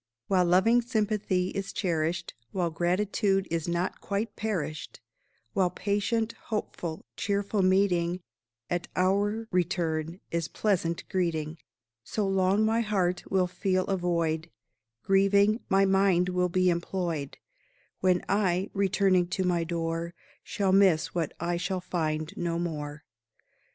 While 0.25 0.45
loving 0.45 0.81
sympathy 0.81 1.49
is 1.49 1.71
cherished, 1.71 2.33
While 2.51 2.71
gratitude 2.71 3.47
is 3.51 3.67
not 3.67 4.01
quite 4.01 4.35
perished; 4.35 4.99
While 5.53 5.69
patient, 5.69 6.33
hopeful, 6.45 7.05
cheerful 7.15 7.61
meeting 7.61 8.21
At 8.67 8.87
our 8.95 9.47
return 9.51 10.19
is 10.31 10.47
pleasant 10.47 11.07
greeting; 11.07 11.59
So 12.03 12.27
long 12.27 12.65
my 12.65 12.79
heart 12.81 13.29
will 13.29 13.45
feel 13.45 13.85
a 13.85 13.95
void 13.97 14.49
Grieving, 15.03 15.59
my 15.69 15.85
mind 15.85 16.29
will 16.29 16.49
be 16.49 16.71
employed 16.71 17.37
When 17.99 18.23
I, 18.27 18.71
returning 18.73 19.27
to 19.27 19.43
my 19.43 19.63
door, 19.63 20.15
Shall 20.41 20.71
miss 20.71 21.13
what 21.13 21.31
I 21.39 21.57
shall 21.57 21.79
find 21.79 22.35
no 22.35 22.57
more. 22.57 23.03